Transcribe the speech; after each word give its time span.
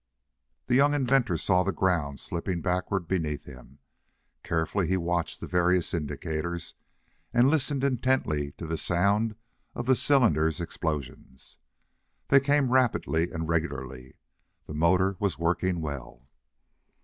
The 0.65 0.73
young 0.73 0.95
inventor 0.95 1.37
saw 1.37 1.61
the 1.61 1.71
ground 1.71 2.19
slipping 2.19 2.63
backward 2.63 3.07
beneath 3.07 3.43
him. 3.45 3.77
Carefully 4.41 4.87
he 4.87 4.97
watched 4.97 5.39
the 5.41 5.45
various 5.47 5.93
indicators, 5.93 6.73
and 7.31 7.51
listened 7.51 7.83
intently 7.83 8.51
to 8.53 8.65
the 8.65 8.77
sound 8.79 9.35
of 9.75 9.85
the 9.85 9.95
cylinders' 9.95 10.59
explosions. 10.59 11.59
They 12.29 12.39
came 12.39 12.71
rapidly 12.73 13.31
and 13.31 13.47
regularly. 13.47 14.15
The 14.65 14.73
motor 14.73 15.17
was 15.19 15.37
working 15.37 15.81
well. 15.81 16.27